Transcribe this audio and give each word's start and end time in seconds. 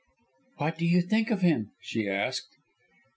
"What 0.57 0.79
do 0.79 0.87
you 0.87 1.03
think 1.03 1.29
of 1.29 1.41
him?" 1.41 1.73
she 1.79 2.09
asked. 2.09 2.55